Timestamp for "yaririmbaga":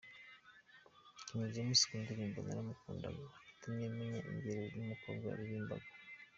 5.29-5.87